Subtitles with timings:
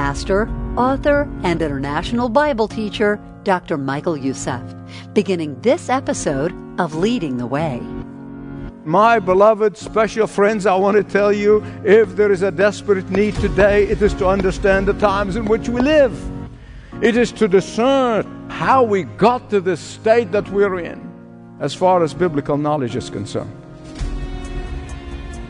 [0.00, 0.48] pastor,
[0.78, 3.76] author, and international Bible teacher, Dr.
[3.76, 4.62] Michael Youssef,
[5.12, 7.82] beginning this episode of Leading the Way.
[8.86, 13.34] My beloved special friends, I want to tell you if there is a desperate need
[13.34, 16.18] today, it is to understand the times in which we live.
[17.02, 20.98] It is to discern how we got to this state that we're in
[21.60, 23.54] as far as biblical knowledge is concerned.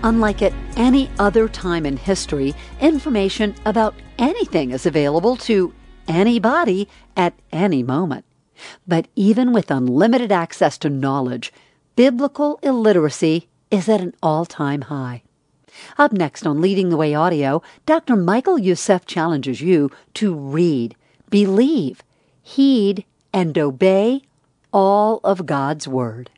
[0.03, 5.73] Unlike at any other time in history, information about anything is available to
[6.07, 8.25] anybody at any moment.
[8.87, 11.53] But even with unlimited access to knowledge,
[11.97, 15.23] biblical illiteracy is at an all time high.
[15.97, 18.17] Up next on Leading the Way Audio, Dr.
[18.17, 20.95] Michael Youssef challenges you to read,
[21.31, 22.03] believe,
[22.43, 24.23] heed, and obey
[24.73, 26.31] all of God's Word.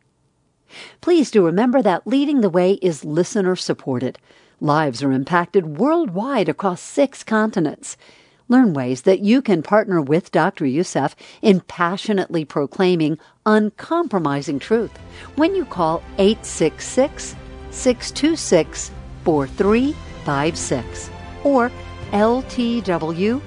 [1.00, 4.18] Please do remember that Leading the Way is listener supported.
[4.62, 7.96] Lives are impacted worldwide across six continents.
[8.46, 10.64] Learn ways that you can partner with Dr.
[10.64, 14.96] Youssef in passionately proclaiming uncompromising truth
[15.34, 17.34] when you call 866
[17.72, 18.92] 626
[19.24, 21.10] 4356
[21.42, 21.72] or
[22.12, 23.40] ltw.org.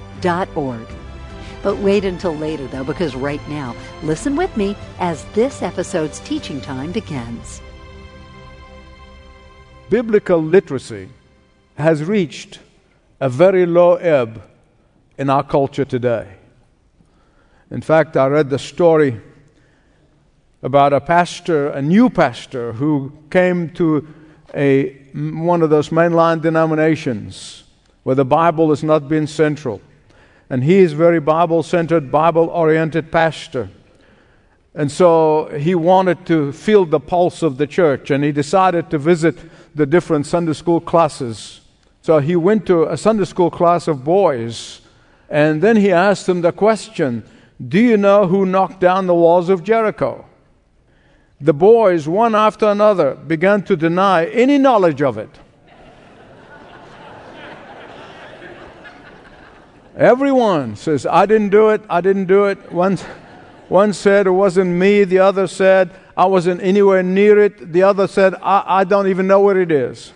[1.64, 6.60] But wait until later, though, because right now, listen with me as this episode's teaching
[6.60, 7.62] time begins.
[9.90, 11.10] Biblical literacy
[11.78, 12.60] has reached
[13.20, 14.42] a very low ebb
[15.18, 16.28] in our culture today.
[17.70, 19.22] In fact, I read the story
[20.64, 24.08] about a pastor, a new pastor, who came to
[24.54, 27.64] a, mm, one of those mainline denominations
[28.04, 29.82] where the Bible has not been central
[30.50, 33.70] and he is very Bible centered, Bible oriented pastor.
[34.76, 38.98] And so he wanted to feel the pulse of the church, and he decided to
[38.98, 39.38] visit
[39.76, 41.62] the different Sunday school classes.
[42.02, 44.82] So he went to a Sunday school class of boys,
[45.30, 47.24] and then he asked them the question
[47.68, 50.26] Do you know who knocked down the walls of Jericho?
[51.42, 55.30] The boys, one after another, began to deny any knowledge of it.
[59.98, 62.72] Everyone says, I didn't do it, I didn't do it.
[62.72, 62.98] One,
[63.70, 68.08] one said it wasn't me, the other said I wasn't anywhere near it, the other
[68.08, 70.14] said I, I don't even know where it is.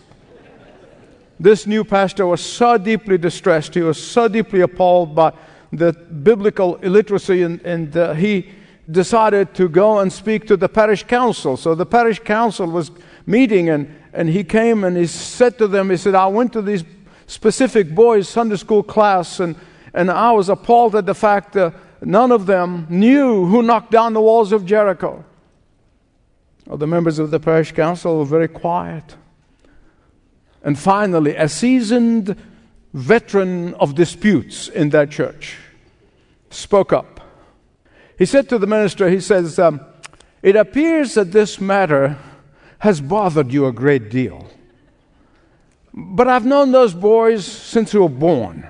[1.40, 5.34] This new pastor was so deeply distressed, he was so deeply appalled by
[5.72, 8.50] the biblical illiteracy, and, and uh, he
[8.90, 11.56] decided to go and speak to the parish council.
[11.56, 12.92] So the parish council was
[13.26, 16.62] meeting, and, and he came and he said to them, He said, I went to
[16.62, 16.84] these
[17.28, 19.56] specific boys' Sunday school class, and
[19.94, 24.14] and I was appalled at the fact that none of them knew who knocked down
[24.14, 25.24] the walls of Jericho.
[26.66, 29.16] Well, the members of the parish council were very quiet.
[30.64, 32.36] And finally, a seasoned
[32.94, 35.58] veteran of disputes in that church
[36.50, 37.22] spoke up.
[38.18, 39.82] He said to the minister, he says, um,
[40.42, 42.18] It appears that this matter
[42.80, 44.50] has bothered you a great deal.
[45.94, 48.68] But I've known those boys since they were born.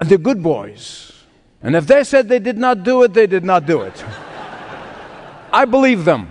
[0.00, 1.13] And they're good boys.
[1.64, 4.04] And if they said they did not do it, they did not do it.
[5.50, 6.30] I believe them.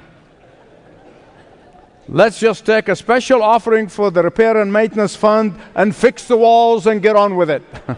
[2.07, 6.37] Let's just take a special offering for the repair and maintenance fund and fix the
[6.37, 7.63] walls and get on with it.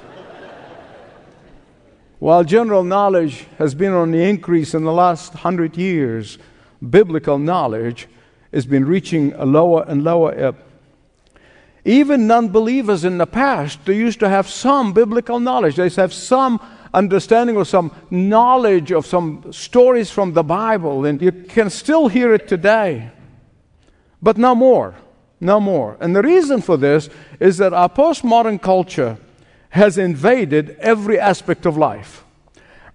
[2.19, 6.37] While general knowledge has been on the increase in the last hundred years,
[6.89, 8.07] biblical knowledge
[8.53, 10.55] has been reaching a lower and lower ebb.
[11.83, 15.75] Even non believers in the past, they used to have some biblical knowledge.
[15.75, 16.59] They have some
[16.95, 22.33] understanding or some knowledge of some stories from the Bible, and you can still hear
[22.33, 23.11] it today.
[24.21, 24.95] But no more.
[25.39, 25.97] No more.
[25.99, 29.17] And the reason for this is that our postmodern culture
[29.69, 32.23] has invaded every aspect of life.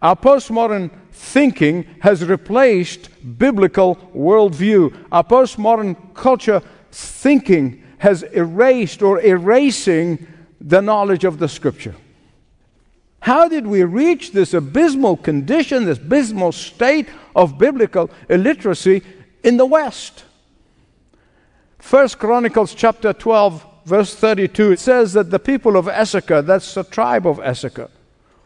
[0.01, 4.97] Our postmodern thinking has replaced biblical worldview.
[5.13, 10.27] Our postmodern culture thinking has erased or erasing
[10.59, 11.95] the knowledge of the Scripture.
[13.21, 19.03] How did we reach this abysmal condition, this abysmal state of biblical illiteracy
[19.45, 20.25] in the West?
[21.79, 26.85] First Chronicles chapter 12, verse 32, it says that the people of Issachar, that's the
[26.85, 27.91] tribe of Issachar,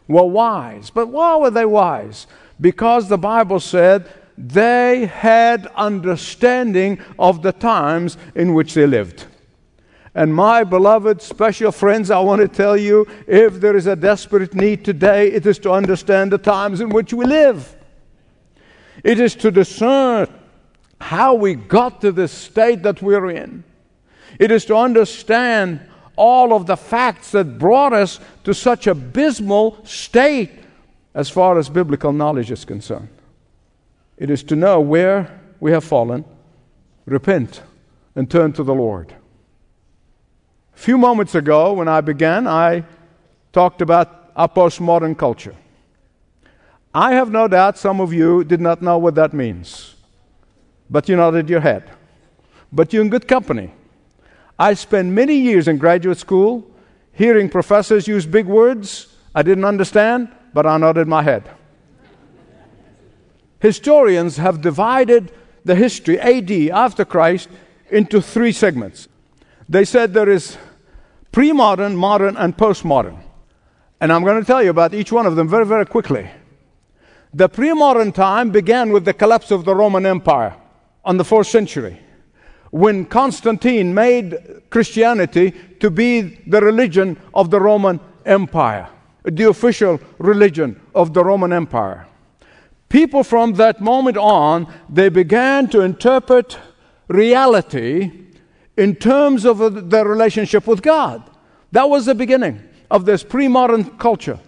[0.07, 0.89] were wise.
[0.89, 2.27] But why were they wise?
[2.59, 9.25] Because the Bible said they had understanding of the times in which they lived.
[10.15, 14.53] And my beloved special friends, I want to tell you if there is a desperate
[14.53, 17.75] need today, it is to understand the times in which we live.
[19.03, 20.33] It is to discern
[21.01, 23.65] how we got to this state that we're in.
[24.39, 25.81] It is to understand
[26.15, 30.51] all of the facts that brought us to such abysmal state
[31.13, 33.09] as far as biblical knowledge is concerned.
[34.17, 36.23] It is to know where we have fallen,
[37.05, 37.61] repent,
[38.15, 39.13] and turn to the Lord.
[40.75, 42.83] A few moments ago, when I began, I
[43.53, 45.55] talked about our postmodern culture.
[46.93, 49.95] I have no doubt some of you did not know what that means,
[50.89, 51.89] but you nodded your head.
[52.71, 53.71] But you're in good company.
[54.59, 56.69] I spent many years in graduate school
[57.13, 61.49] hearing professors use big words I didn't understand, but I nodded my head.
[63.59, 65.31] Historians have divided
[65.65, 67.49] the history, AD, after Christ,
[67.89, 69.09] into three segments.
[69.67, 70.57] They said there is
[71.31, 73.19] pre modern, modern, and postmodern.
[73.99, 76.29] And I'm going to tell you about each one of them very, very quickly.
[77.33, 80.55] The pre modern time began with the collapse of the Roman Empire
[81.03, 81.99] on the fourth century
[82.71, 84.35] when Constantine made
[84.69, 88.89] Christianity to be the religion of the Roman Empire,
[89.23, 92.05] the official religion of the Roman Empire.
[92.89, 96.57] People from that moment on, they began to interpret
[97.07, 98.24] reality
[98.77, 101.29] in terms of their relationship with God.
[101.71, 102.61] That was the beginning
[102.91, 104.39] of this pre modern culture.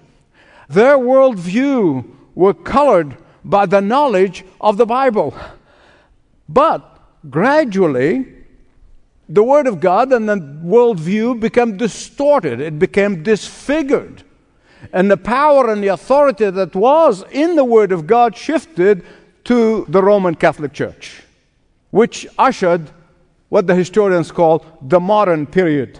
[0.69, 5.35] Their worldview were colored by the knowledge of the Bible.
[6.49, 8.25] But gradually,
[9.29, 14.23] the Word of God and the worldview became distorted, it became disfigured.
[14.93, 19.03] And the power and the authority that was in the Word of God shifted
[19.45, 21.23] to the Roman Catholic Church,
[21.89, 22.89] which ushered
[23.49, 25.99] what the historians call the modern period,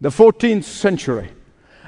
[0.00, 1.30] the 14th century.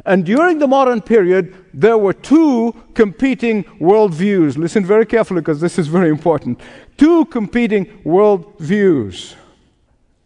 [0.04, 4.56] And during the modern period, there were two competing worldviews.
[4.56, 6.60] Listen very carefully because this is very important.
[6.96, 9.34] Two competing worldviews.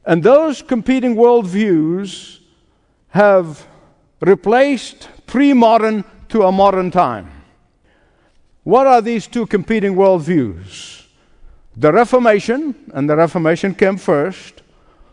[0.04, 2.40] And those competing worldviews
[3.08, 3.66] have
[4.20, 7.30] replaced pre modern to a modern time.
[8.62, 11.04] What are these two competing worldviews?
[11.76, 14.62] The Reformation, and the Reformation came first,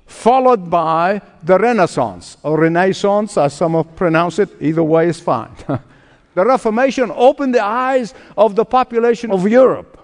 [0.06, 4.50] followed by the Renaissance, or Renaissance, as some of pronounce it.
[4.60, 5.52] Either way is fine.
[6.36, 10.00] the Reformation opened the eyes of the population of Europe.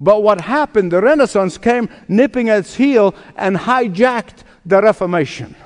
[0.00, 5.56] But what happened, the Renaissance came nipping at its heel and hijacked the Reformation.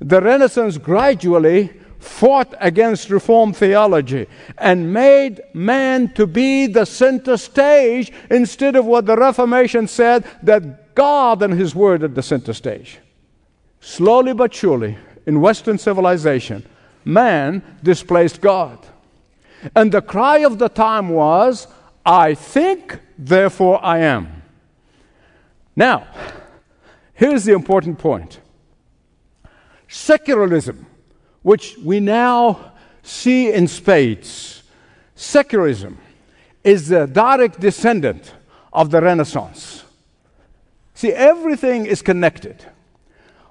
[0.00, 4.26] The Renaissance gradually fought against Reformed theology
[4.58, 10.85] and made man to be the center stage instead of what the Reformation said that
[10.96, 12.98] God and His Word at the center stage.
[13.80, 16.64] Slowly but surely, in Western civilization,
[17.04, 18.84] man displaced God.
[19.76, 21.68] And the cry of the time was,
[22.04, 24.42] I think, therefore I am.
[25.76, 26.08] Now,
[27.14, 28.40] here's the important point
[29.88, 30.86] secularism,
[31.42, 32.72] which we now
[33.02, 34.62] see in spades,
[35.14, 35.98] secularism
[36.64, 38.34] is the direct descendant
[38.72, 39.84] of the Renaissance.
[40.96, 42.64] See, everything is connected.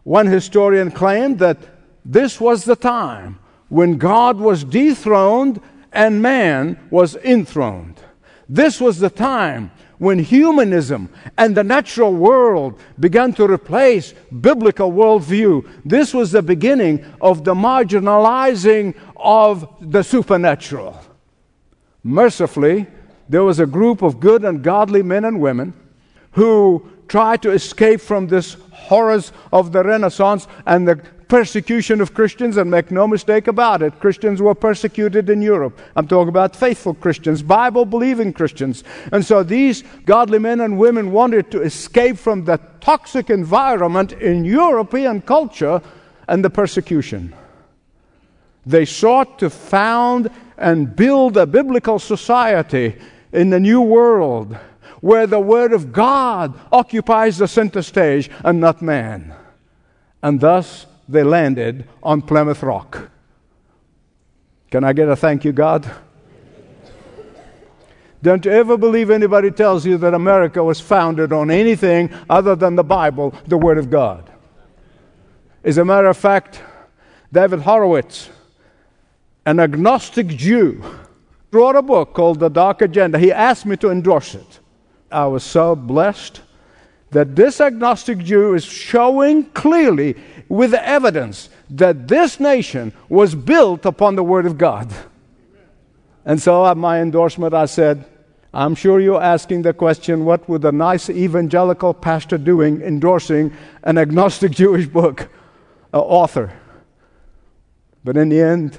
[0.02, 1.60] One historian claimed that
[2.04, 3.38] this was the time
[3.70, 5.62] when God was dethroned
[5.94, 8.02] and man was enthroned.
[8.50, 9.70] This was the time
[10.00, 11.08] when humanism
[11.38, 15.70] and the natural world began to replace biblical worldview.
[15.86, 21.00] This was the beginning of the marginalizing of the supernatural.
[22.04, 22.88] Mercifully,
[23.30, 25.76] there was a group of good and godly men and women
[26.36, 32.58] who tried to escape from this horrors of the Renaissance and the persecution of Christians,
[32.58, 35.80] and make no mistake about it, Christians were persecuted in Europe.
[35.96, 38.84] I'm talking about faithful Christians, Bible believing Christians.
[39.12, 44.46] And so these godly men and women wanted to escape from the toxic environment in
[44.46, 45.82] European culture
[46.28, 47.34] and the persecution.
[48.66, 52.98] They sought to found and build a biblical society
[53.32, 54.58] in the new world
[55.06, 59.36] where the Word of God occupies the center stage and not man.
[60.24, 63.12] And thus they landed on Plymouth Rock.
[64.72, 65.88] Can I get a thank you, God?
[68.24, 72.76] Don't you ever believe anybody tells you that America was founded on anything other than
[72.76, 74.28] the Bible, the Word of God.
[75.64, 76.64] As a matter of fact,
[77.32, 78.32] David Horowitz,
[79.46, 80.84] an agnostic Jew,
[81.52, 83.20] wrote a book called The Dark Agenda.
[83.20, 84.62] He asked me to endorse it.
[85.16, 86.42] I was so blessed
[87.12, 90.18] that this agnostic Jew is showing clearly
[90.50, 94.94] with evidence that this nation was built upon the Word of God.
[96.26, 98.04] And so, at my endorsement, I said,
[98.54, 103.54] I'm sure you're asking the question what would a nice evangelical pastor doing endorsing
[103.84, 105.30] an agnostic Jewish book
[105.94, 106.52] uh, author?
[108.04, 108.78] But in the end,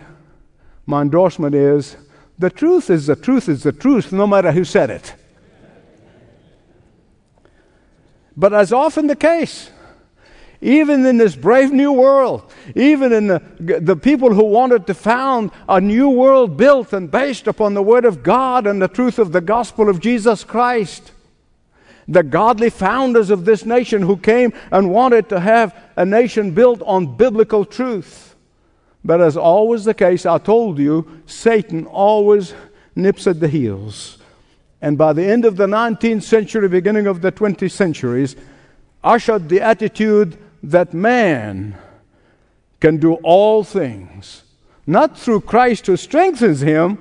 [0.85, 1.97] my endorsement is
[2.38, 5.14] the truth is the truth is the truth, no matter who said it.
[8.37, 9.71] But as often the case,
[10.61, 15.50] even in this brave new world, even in the, the people who wanted to found
[15.69, 19.33] a new world built and based upon the Word of God and the truth of
[19.33, 21.12] the gospel of Jesus Christ,
[22.09, 26.81] the godly founders of this nation who came and wanted to have a nation built
[26.83, 28.35] on biblical truth.
[29.05, 32.55] But as always the case, I told you, Satan always
[32.95, 34.15] nips at the heels.
[34.87, 38.37] And by the end of the 19th century, beginning of the 20th centuries,
[39.02, 41.76] ushered the attitude that man
[42.78, 44.45] can do all things,
[44.87, 46.99] not through Christ who strengthens him,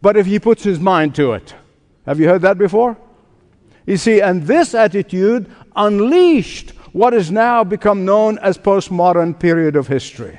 [0.00, 1.52] but if he puts his mind to it.
[2.06, 2.96] Have you heard that before?
[3.86, 9.88] You see, and this attitude unleashed what is now become known as postmodern period of
[9.88, 10.38] history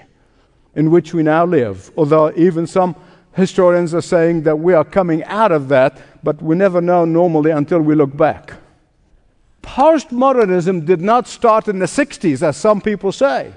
[0.73, 1.91] in which we now live.
[1.97, 2.95] Although even some
[3.33, 7.51] historians are saying that we are coming out of that, but we never know normally
[7.51, 8.53] until we look back.
[9.63, 13.53] Postmodernism did not start in the 60s, as some people say.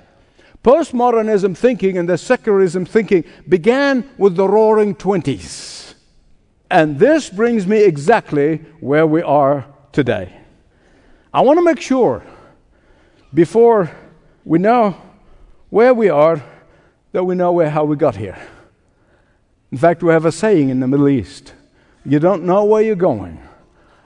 [0.62, 5.94] Postmodernism thinking and the secularism thinking began with the roaring 20s.
[6.70, 10.40] And this brings me exactly where we are today.
[11.32, 12.22] I want to make sure,
[13.32, 13.90] before
[14.44, 14.96] we know
[15.70, 16.42] where we are,
[17.12, 18.38] that we know where, how we got here.
[19.74, 21.52] In fact, we have a saying in the Middle East
[22.06, 23.42] you don't know where you're going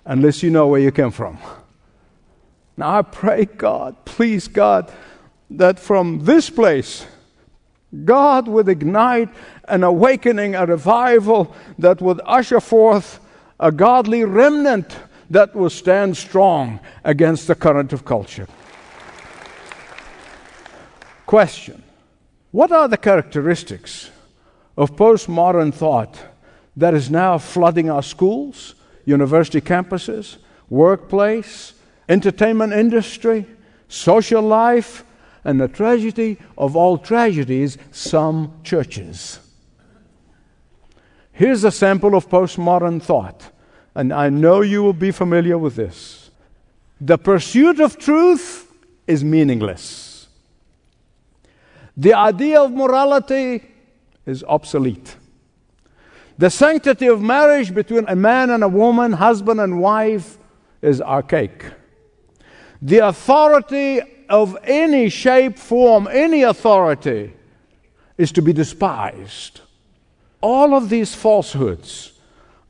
[0.07, 1.37] unless you know where you came from.
[2.79, 4.91] Now, I pray, God, please, God,
[5.51, 7.05] that from this place,
[8.07, 9.29] God would ignite
[9.65, 13.21] an awakening, a revival that would usher forth
[13.61, 14.97] a godly remnant
[15.29, 18.49] that will stand strong against the current of culture.
[21.27, 21.83] Question
[22.53, 24.13] What are the characteristics
[24.79, 26.17] of postmodern thought
[26.77, 30.37] that is now flooding our schools, university campuses,
[30.71, 31.75] workplace,
[32.09, 33.45] entertainment industry,
[33.89, 35.05] social life,
[35.43, 39.41] and the tragedy of all tragedies, some churches.
[41.33, 43.51] Here's a sample of postmodern thought,
[43.97, 46.31] and I know you will be familiar with this.
[47.01, 48.73] The pursuit of truth
[49.09, 50.29] is meaningless.
[51.97, 53.65] The idea of morality
[54.29, 55.17] is obsolete.
[56.37, 60.39] The sanctity of marriage between a man and a woman, husband and wife,
[60.83, 61.65] is archaic.
[62.81, 67.33] The authority of any shape, form, any authority
[68.17, 69.63] is to be despised.
[70.41, 72.13] All of these falsehoods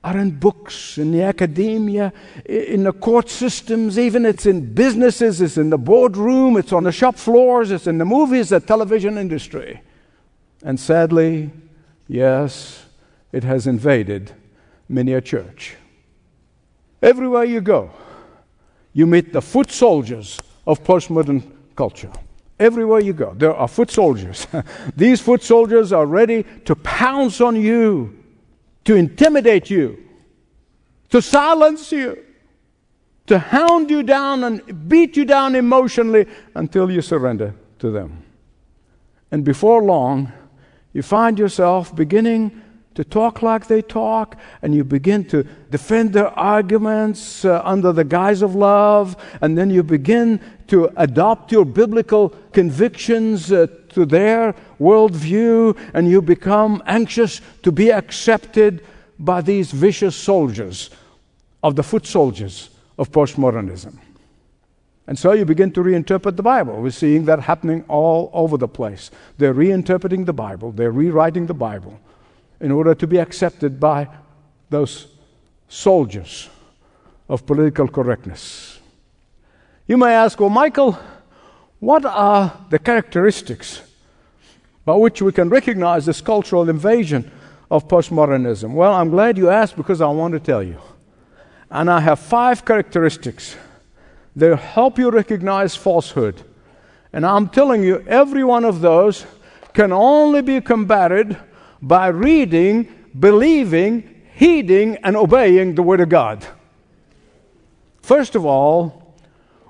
[0.03, 2.13] are in books, in the academia,
[2.47, 6.93] in the court systems, even it's in businesses, it's in the boardroom, it's on the
[6.93, 9.83] shop floors, it's in the movies, the television industry.
[10.63, 11.51] And sadly,
[12.07, 12.87] yes,
[13.33, 14.33] it has invaded
[14.89, 15.77] many a church.
[17.03, 17.91] Everywhere you go,
[18.93, 21.43] you meet the foot soldiers of postmodern
[21.77, 22.11] culture.
[22.59, 24.47] Everywhere you go, there are foot soldiers.
[24.97, 28.19] These foot soldiers are ready to pounce on you,
[28.85, 30.03] to intimidate you,
[31.11, 32.25] to silence you,
[33.27, 38.25] to hound you down and beat you down emotionally until you surrender to them.
[39.31, 40.33] And before long,
[40.93, 42.63] you find yourself beginning
[42.95, 48.03] to talk like they talk, and you begin to defend their arguments uh, under the
[48.03, 54.53] guise of love, and then you begin to adopt your biblical convictions uh, to their
[54.81, 58.85] worldview, and you become anxious to be accepted
[59.17, 60.91] by these vicious soldiers
[61.63, 63.97] of the foot soldiers of postmodernism.
[65.09, 66.83] And so you begin to reinterpret the Bible.
[66.83, 69.11] We're seeing that happening all over the place.
[69.39, 71.99] They're reinterpreting the Bible, they're rewriting the Bible
[72.61, 74.07] in order to be accepted by
[74.69, 75.07] those
[75.67, 76.51] soldiers
[77.27, 78.81] of political correctness.
[79.87, 80.99] You may ask, well, Michael,
[81.81, 83.81] what are the characteristics
[84.85, 87.31] by which we can recognize this cultural invasion
[87.71, 88.75] of postmodernism?
[88.75, 90.77] Well, I'm glad you asked because I want to tell you.
[91.71, 93.57] And I have five characteristics
[94.39, 96.43] that help you recognize falsehood.
[97.13, 99.27] And I'm telling you, every one of those
[99.75, 101.37] can only be combated
[101.83, 106.47] by reading, believing, heeding, and obeying the Word of God.
[108.01, 109.17] First of all,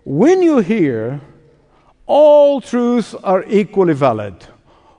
[0.04, 1.22] when you hear
[2.06, 4.34] all truths are equally valid,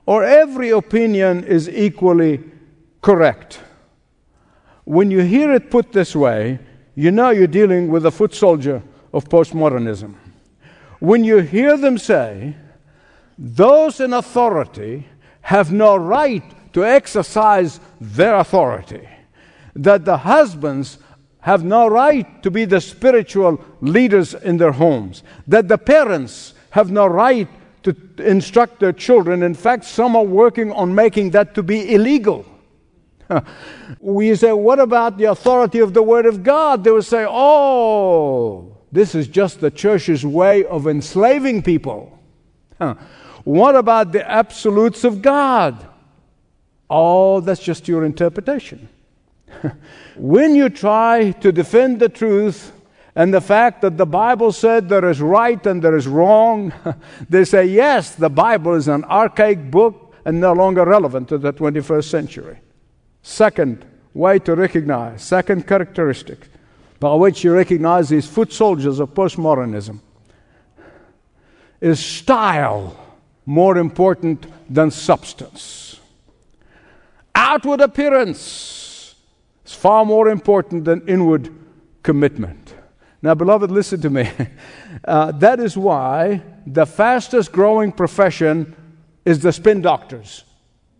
[0.04, 2.42] or every opinion is equally
[3.02, 3.60] correct,
[4.84, 6.58] when you hear it put this way,
[6.96, 10.14] you know you're dealing with a foot soldier of postmodernism.
[10.98, 12.56] When you hear them say,
[13.38, 15.06] those in authority
[15.42, 16.42] have no right
[16.74, 19.08] to exercise their authority,
[19.74, 20.98] that the husbands
[21.40, 26.90] have no right to be the spiritual leaders in their homes, that the parents have
[26.90, 27.48] no right
[27.82, 29.42] to instruct their children.
[29.42, 32.44] In fact, some are working on making that to be illegal.
[34.00, 36.84] we say, What about the authority of the Word of God?
[36.84, 42.18] They will say, Oh, this is just the church's way of enslaving people.
[43.44, 45.86] What about the absolutes of God?
[46.88, 48.88] Oh, that's just your interpretation.
[50.16, 52.72] when you try to defend the truth
[53.14, 56.72] and the fact that the Bible said there is right and there is wrong,
[57.28, 61.52] they say, yes, the Bible is an archaic book and no longer relevant to the
[61.52, 62.58] 21st century.
[63.22, 66.48] Second way to recognize, second characteristic
[67.00, 70.00] by which you recognize these foot soldiers of postmodernism
[71.80, 72.94] is style
[73.46, 75.98] more important than substance.
[77.34, 79.14] Outward appearance
[79.64, 81.50] is far more important than inward
[82.02, 82.74] commitment.
[83.22, 84.30] Now, beloved, listen to me.
[85.04, 88.76] Uh, that is why the fastest growing profession
[89.24, 90.44] is the spin doctors.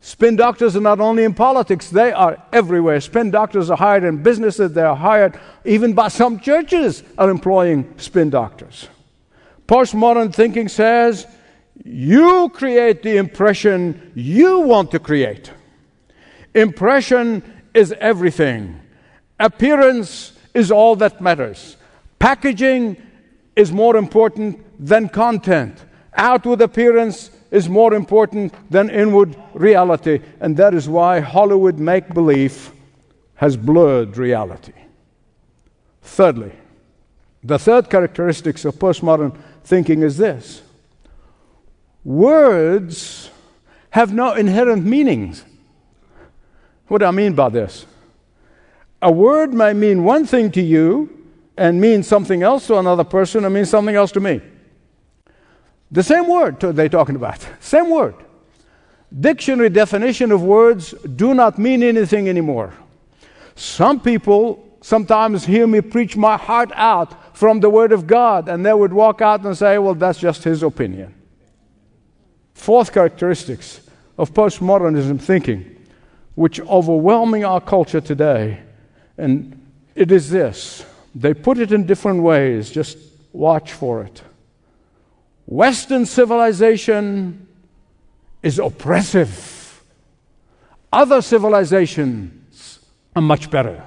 [0.00, 3.00] Spin doctors are not only in politics, they are everywhere.
[3.00, 7.92] Spin doctors are hired in businesses, they are hired even by some churches are employing
[7.98, 8.88] spin doctors.
[9.68, 11.26] Postmodern thinking says
[11.84, 15.52] you create the impression you want to create.
[16.54, 17.42] Impression
[17.74, 18.80] is everything,
[19.38, 21.76] appearance is all that matters.
[22.18, 22.96] Packaging
[23.54, 25.84] is more important than content.
[26.14, 30.20] Outward appearance is more important than inward reality.
[30.40, 32.72] And that is why Hollywood make believe
[33.34, 34.72] has blurred reality.
[36.02, 36.52] Thirdly,
[37.42, 40.62] the third characteristics of postmodern thinking is this
[42.04, 43.30] words
[43.90, 45.44] have no inherent meanings.
[46.88, 47.86] What do I mean by this?
[49.02, 53.44] A word may mean one thing to you and mean something else to another person
[53.44, 54.40] and mean something else to me.
[55.92, 57.46] The same word they're talking about.
[57.60, 58.14] Same word.
[59.18, 62.72] Dictionary definition of words do not mean anything anymore.
[63.56, 68.64] Some people sometimes hear me preach my heart out from the Word of God, and
[68.64, 71.14] they would walk out and say, Well, that's just his opinion.
[72.54, 73.80] Fourth characteristics
[74.16, 75.76] of postmodernism thinking,
[76.34, 78.60] which overwhelming our culture today,
[79.18, 79.60] and
[79.94, 80.84] it is this.
[81.14, 82.96] They put it in different ways, just
[83.32, 84.22] watch for it.
[85.50, 87.48] Western civilization
[88.40, 89.82] is oppressive.
[90.92, 92.78] Other civilizations
[93.16, 93.82] are much better.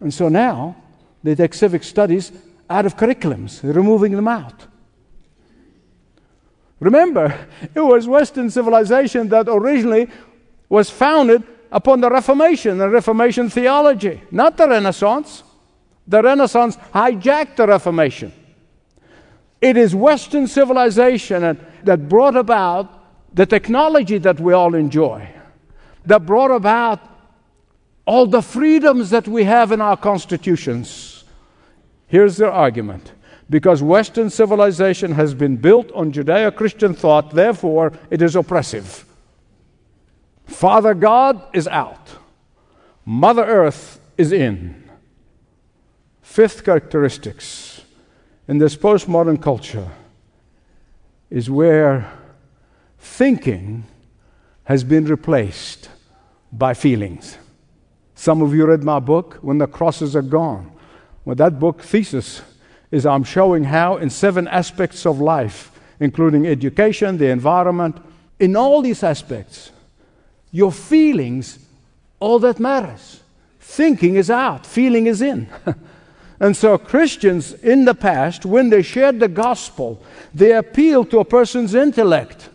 [0.00, 0.76] And so now
[1.22, 2.32] they take civic studies
[2.68, 4.66] out of curriculums, removing them out.
[6.80, 10.08] Remember, it was Western civilization that originally
[10.68, 15.44] was founded upon the Reformation and Reformation theology, not the Renaissance.
[16.08, 18.32] The Renaissance hijacked the Reformation.
[19.60, 25.28] It is Western civilization that brought about the technology that we all enjoy,
[26.06, 27.00] that brought about
[28.06, 31.24] all the freedoms that we have in our constitutions.
[32.06, 33.12] Here's their argument
[33.50, 39.04] because Western civilization has been built on Judeo Christian thought, therefore it is oppressive.
[40.46, 42.16] Father God is out,
[43.04, 44.84] Mother Earth is in.
[46.22, 47.77] Fifth characteristics
[48.48, 49.88] in this postmodern culture
[51.30, 52.10] is where
[52.98, 53.84] thinking
[54.64, 55.90] has been replaced
[56.50, 57.36] by feelings.
[58.14, 60.72] Some of you read my book, When the Crosses Are Gone.
[61.24, 62.40] Well, that book thesis
[62.90, 67.98] is I'm showing how, in seven aspects of life, including education, the environment,
[68.40, 69.70] in all these aspects,
[70.50, 71.58] your feelings,
[72.18, 73.22] all that matters.
[73.60, 75.48] Thinking is out, feeling is in.
[76.40, 80.00] And so, Christians in the past, when they shared the gospel,
[80.32, 82.48] they appealed to a person's intellect.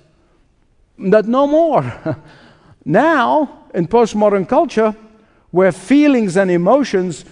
[0.98, 2.18] That no more.
[2.86, 4.96] now, in postmodern culture,
[5.52, 7.26] where feelings and emotions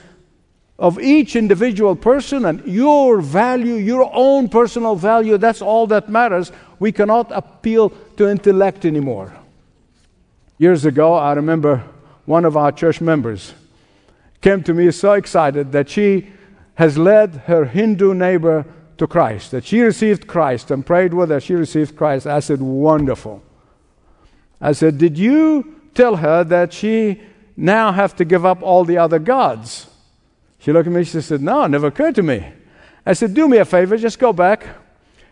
[0.77, 6.51] of each individual person and your value, your own personal value, that's all that matters.
[6.79, 9.31] We cannot appeal to intellect anymore.
[10.57, 11.83] Years ago, I remember
[12.25, 13.53] one of our church members
[14.41, 16.27] came to me so excited that she
[16.75, 18.65] has led her Hindu neighbor
[18.97, 22.27] to Christ, that she received Christ and prayed with her, she received Christ.
[22.27, 23.41] I said, Wonderful.
[24.61, 27.21] I said, Did you tell her that she
[27.57, 29.87] now have to give up all the other gods?
[30.59, 32.45] She looked at me, she said, No, never occurred to me.
[33.05, 34.67] I said, Do me a favor, just go back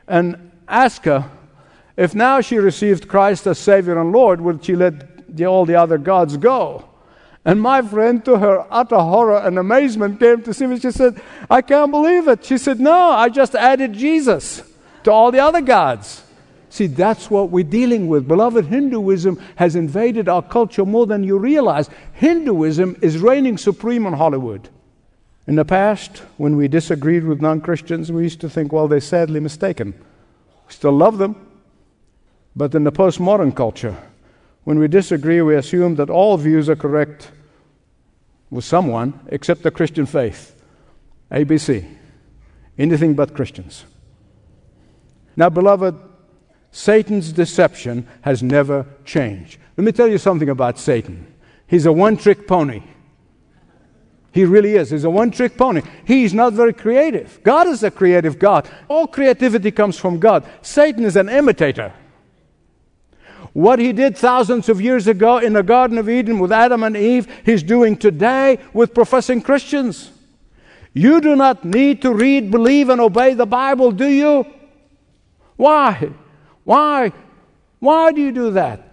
[0.08, 1.30] and ask her
[1.96, 5.76] If now she received Christ as Savior and Lord, would she let the, all the
[5.76, 6.89] other gods go?
[7.50, 10.80] And my friend, to her utter horror and amazement, came to see me.
[10.80, 12.46] She said, I can't believe it.
[12.46, 14.62] She said, No, I just added Jesus
[15.04, 16.22] to all the other gods.
[16.70, 18.28] See, that's what we're dealing with.
[18.28, 21.90] Beloved, Hinduism has invaded our culture more than you realize.
[22.14, 24.70] Hinduism is reigning supreme in Hollywood.
[25.48, 29.00] In the past, when we disagreed with non Christians, we used to think, well, they're
[29.00, 29.96] sadly mistaken.
[30.68, 31.36] We still love them.
[32.56, 33.98] But in the postmodern culture,
[34.66, 37.32] when we disagree, we assume that all views are correct
[38.50, 40.56] with someone except the Christian faith.
[41.32, 41.88] ABC.
[42.78, 43.86] Anything but Christians.
[45.36, 45.96] Now, beloved,
[46.72, 49.60] Satan's deception has never changed.
[49.78, 51.34] Let me tell you something about Satan.
[51.68, 52.84] He's a one trick pony.
[54.32, 54.92] He really is.
[54.92, 55.82] He's a one trick pony.
[56.06, 57.40] He's not very creative.
[57.44, 58.70] God is a creative God.
[58.88, 60.46] All creativity comes from God.
[60.62, 61.94] Satan is an imitator.
[63.54, 66.96] What he did thousands of years ago in the Garden of Eden with Adam and
[66.96, 70.12] Eve, he's doing today with professing Christians.
[70.94, 74.46] You do not need to read, believe, and obey the Bible, do you?
[75.56, 76.12] Why?
[76.64, 77.12] Why?
[77.80, 78.86] Why do you do that?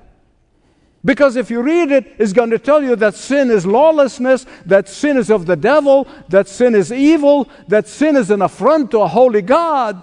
[1.05, 4.88] Because if you read it, it's going to tell you that sin is lawlessness, that
[4.88, 9.01] sin is of the devil, that sin is evil, that sin is an affront to
[9.01, 10.03] a holy God.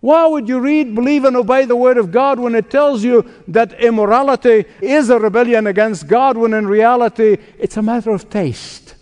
[0.00, 3.30] Why would you read, believe, and obey the Word of God when it tells you
[3.48, 8.94] that immorality is a rebellion against God, when in reality it's a matter of taste?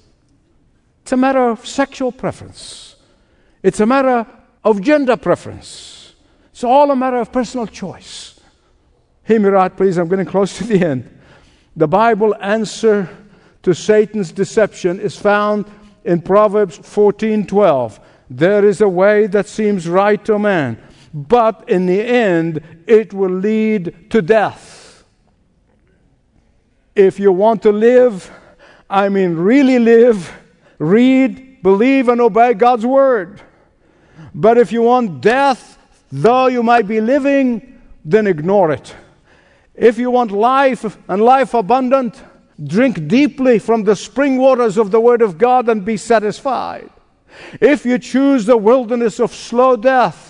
[1.02, 2.96] It's a matter of sexual preference.
[3.62, 4.26] It's a matter
[4.64, 6.14] of gender preference.
[6.50, 8.40] It's all a matter of personal choice.
[9.24, 9.98] Hear me right, please.
[9.98, 11.18] I'm getting close to the end.
[11.76, 13.08] The Bible answer
[13.62, 15.66] to Satan's deception is found
[16.04, 18.00] in Proverbs 14:12.
[18.30, 20.76] There is a way that seems right to man,
[21.12, 25.05] but in the end it will lead to death.
[26.94, 28.31] If you want to live,
[28.90, 30.33] I mean really live,
[30.79, 33.40] read, believe and obey God's word.
[34.35, 35.79] But if you want death,
[36.11, 38.94] Though you might be living, then ignore it.
[39.75, 42.23] If you want life and life abundant,
[42.62, 46.90] drink deeply from the spring waters of the Word of God and be satisfied.
[47.61, 50.27] If you choose the wilderness of slow death,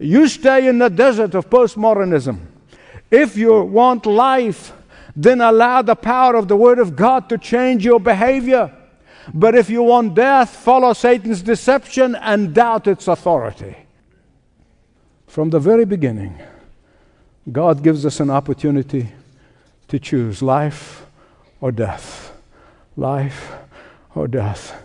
[0.00, 2.40] you stay in the desert of postmodernism.
[3.10, 4.72] If you want life,
[5.14, 8.74] then allow the power of the Word of God to change your behavior.
[9.34, 13.76] But if you want death, follow Satan's deception and doubt its authority.
[15.26, 16.40] From the very beginning,
[17.52, 19.12] God gives us an opportunity
[19.88, 21.04] to choose life
[21.60, 22.32] or death.
[22.96, 23.52] Life
[24.14, 24.82] or death.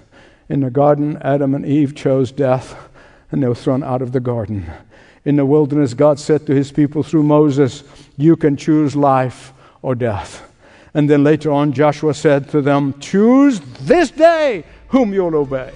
[0.50, 2.76] In the garden, Adam and Eve chose death,
[3.32, 4.70] and they were thrown out of the garden.
[5.26, 7.84] In the wilderness, God said to his people through Moses,
[8.16, 10.48] You can choose life or death.
[10.94, 15.74] And then later on, Joshua said to them, Choose this day whom you'll obey.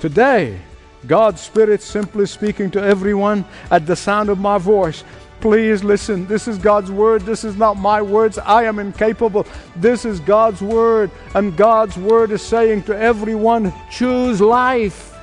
[0.00, 0.58] Today,
[1.06, 5.04] God's Spirit simply speaking to everyone at the sound of my voice.
[5.40, 6.26] Please listen.
[6.26, 7.22] This is God's word.
[7.22, 8.38] This is not my words.
[8.38, 9.46] I am incapable.
[9.76, 11.10] This is God's word.
[11.34, 15.16] And God's word is saying to everyone choose life.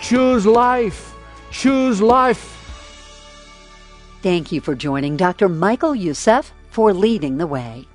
[0.00, 1.14] Choose life.
[1.50, 2.59] Choose life.
[4.22, 5.48] Thank you for joining Dr.
[5.48, 7.86] Michael Youssef for Leading the Way.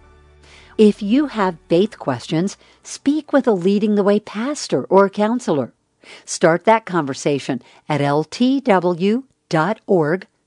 [0.76, 5.72] If you have faith questions, speak with a Leading the Way pastor or counselor.
[6.26, 9.28] Start that conversation at ltw.org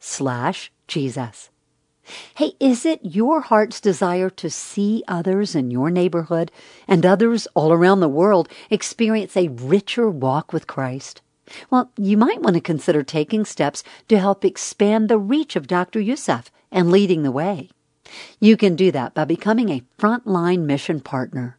[0.01, 1.51] slash Jesus.
[2.35, 6.51] Hey, is it your heart's desire to see others in your neighborhood
[6.88, 11.23] and others all around the world experience a richer walk with Christ?
[11.70, 16.00] Well, you might want to consider taking steps to help expand the reach of Dr.
[16.00, 17.70] Youssef and leading the way.
[18.40, 21.58] You can do that by becoming a frontline mission partner.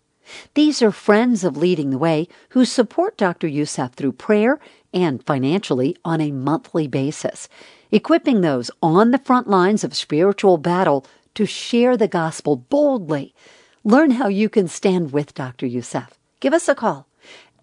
[0.53, 3.47] These are friends of Leading the Way who support Dr.
[3.47, 4.59] Youssef through prayer
[4.93, 7.49] and financially on a monthly basis,
[7.91, 13.33] equipping those on the front lines of spiritual battle to share the gospel boldly.
[13.83, 15.65] Learn how you can stand with Dr.
[15.65, 16.19] Youssef.
[16.39, 17.07] Give us a call,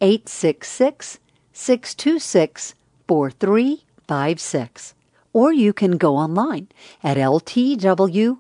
[0.01, 1.19] 866
[1.57, 2.75] 626
[3.09, 4.95] 4356.
[5.33, 6.69] Or you can go online
[7.03, 8.37] at ltw.org.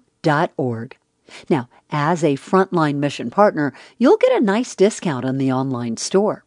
[1.48, 6.44] Now, as a frontline mission partner, you'll get a nice discount on the online store.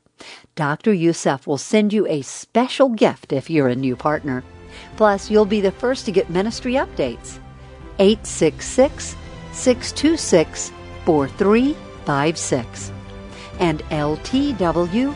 [0.56, 0.94] Dr.
[0.94, 4.44] Youssef will send you a special gift if you're a new partner.
[4.96, 7.40] Plus, you'll be the first to get ministry updates.
[7.98, 9.16] 866
[9.54, 10.72] 626
[11.06, 12.92] 4356
[13.60, 15.16] and ltw.org.